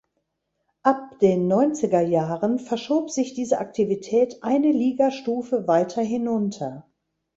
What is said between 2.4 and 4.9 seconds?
verschob sich diese Aktivität eine